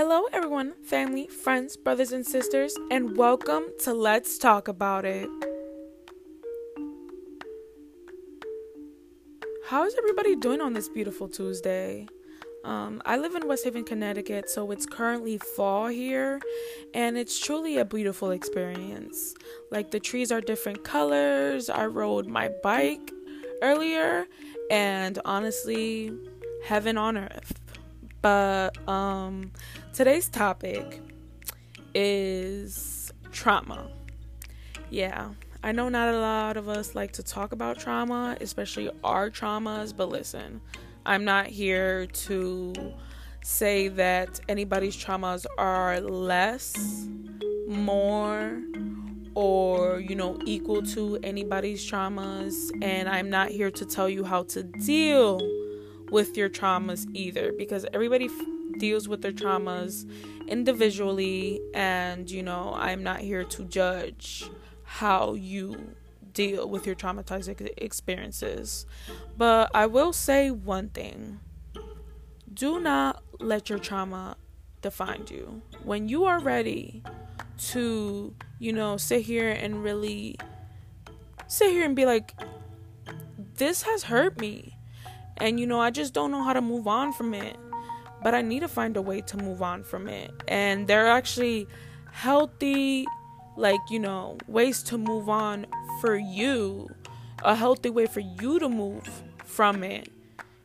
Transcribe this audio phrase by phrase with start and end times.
[0.00, 5.28] Hello, everyone, family, friends, brothers, and sisters, and welcome to Let's Talk About It.
[9.66, 12.06] How is everybody doing on this beautiful Tuesday?
[12.62, 16.40] Um, I live in West Haven, Connecticut, so it's currently fall here,
[16.94, 19.34] and it's truly a beautiful experience.
[19.72, 21.68] Like the trees are different colors.
[21.68, 23.10] I rode my bike
[23.62, 24.28] earlier,
[24.70, 26.12] and honestly,
[26.62, 27.58] heaven on earth.
[28.20, 29.52] But um,
[29.92, 31.00] today's topic
[31.94, 33.90] is trauma.
[34.90, 35.30] Yeah,
[35.62, 39.96] I know not a lot of us like to talk about trauma, especially our traumas,
[39.96, 40.60] but listen,
[41.04, 42.74] I'm not here to
[43.42, 47.06] say that anybody's traumas are less,
[47.68, 48.60] more,
[49.34, 54.42] or you know, equal to anybody's traumas, and I'm not here to tell you how
[54.44, 55.40] to deal
[56.10, 60.08] with your traumas either because everybody f- deals with their traumas
[60.46, 64.48] individually and you know i'm not here to judge
[64.84, 65.94] how you
[66.38, 68.86] deal with your traumatizing experiences.
[69.36, 71.40] But i will say one thing.
[72.52, 74.36] Do not let your trauma
[74.80, 75.62] define you.
[75.82, 77.02] When you are ready
[77.72, 80.36] to you know sit here and really
[81.48, 82.34] sit here and be like
[83.56, 84.77] this has hurt me
[85.40, 87.56] and you know, I just don't know how to move on from it.
[88.22, 90.32] But I need to find a way to move on from it.
[90.48, 91.68] And there are actually
[92.10, 93.06] healthy,
[93.56, 95.66] like, you know, ways to move on
[96.00, 96.88] for you.
[97.44, 100.10] A healthy way for you to move from it.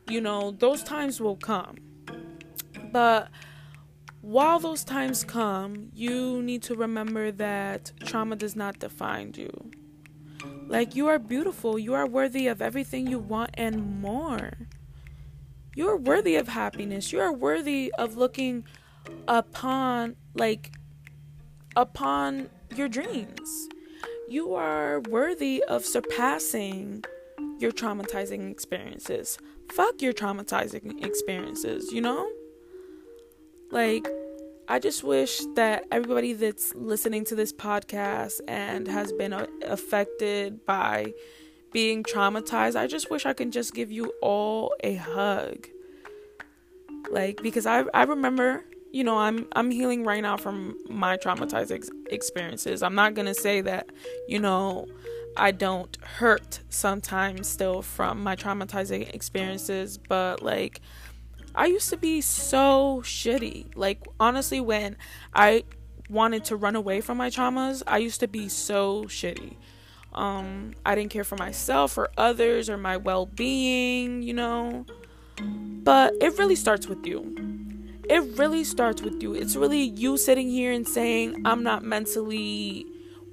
[0.08, 1.76] You know, those times will come.
[2.92, 3.28] But
[4.20, 9.70] while those times come, you need to remember that trauma does not define you.
[10.66, 11.78] Like, you are beautiful.
[11.78, 14.52] You are worthy of everything you want and more.
[15.74, 17.12] You are worthy of happiness.
[17.12, 18.64] You are worthy of looking
[19.28, 20.72] upon, like,
[21.76, 23.68] upon your dreams.
[24.28, 27.04] You are worthy of surpassing
[27.58, 29.38] your traumatizing experiences.
[29.72, 32.30] Fuck your traumatizing experiences, you know?
[33.70, 34.08] Like,
[34.66, 40.64] I just wish that everybody that's listening to this podcast and has been uh, affected
[40.64, 41.12] by
[41.72, 45.68] being traumatized, I just wish I can just give you all a hug.
[47.10, 51.70] Like because I I remember, you know, I'm I'm healing right now from my traumatized
[51.70, 52.82] ex- experiences.
[52.82, 53.90] I'm not going to say that,
[54.28, 54.86] you know,
[55.36, 60.80] I don't hurt sometimes still from my traumatizing experiences, but like
[61.54, 63.76] I used to be so shitty.
[63.76, 64.96] Like, honestly, when
[65.32, 65.64] I
[66.10, 69.56] wanted to run away from my traumas, I used to be so shitty.
[70.12, 74.86] Um, I didn't care for myself or others or my well being, you know.
[75.40, 77.36] But it really starts with you.
[78.08, 79.34] It really starts with you.
[79.34, 82.86] It's really you sitting here and saying, I'm not mentally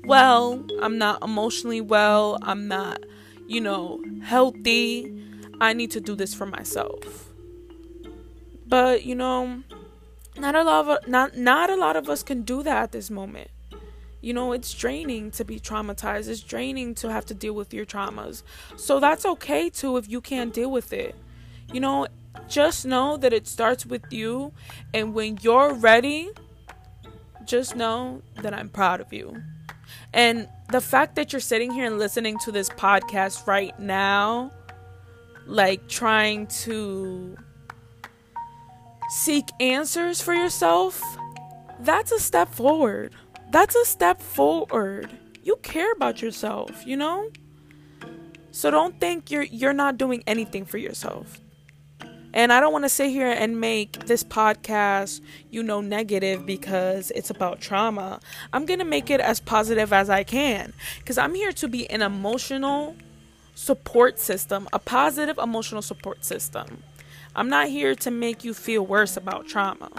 [0.06, 3.04] well, I'm not emotionally well, I'm not,
[3.48, 5.24] you know, healthy.
[5.60, 7.31] I need to do this for myself.
[8.72, 9.64] But you know,
[10.38, 13.10] not a lot of not not a lot of us can do that at this
[13.12, 13.50] moment.
[14.22, 16.30] You know, it's draining to be traumatized.
[16.30, 18.44] It's draining to have to deal with your traumas.
[18.78, 21.16] So that's okay too if you can't deal with it.
[21.74, 22.08] You know,
[22.48, 24.54] just know that it starts with you
[24.94, 26.30] and when you're ready,
[27.44, 29.36] just know that I'm proud of you.
[30.14, 34.54] And the fact that you're sitting here and listening to this podcast right now,
[35.46, 37.36] like trying to
[39.12, 41.04] seek answers for yourself,
[41.82, 43.14] that's a step forward.
[43.52, 45.10] That's a step forward.
[45.44, 47.30] You care about yourself, you know?
[48.52, 51.42] So don't think you're you're not doing anything for yourself.
[52.34, 57.12] And I don't want to sit here and make this podcast, you know, negative because
[57.12, 58.22] it's about trauma.
[58.54, 60.72] I'm going to make it as positive as I can
[61.06, 62.96] cuz I'm here to be an emotional
[63.56, 66.84] support system, a positive emotional support system.
[67.36, 69.90] I'm not here to make you feel worse about trauma.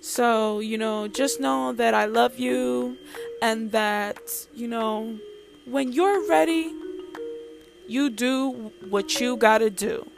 [0.00, 2.96] So, you know, just know that I love you
[3.42, 5.18] and that, you know,
[5.66, 6.72] when you're ready,
[7.86, 10.08] you do what you gotta do.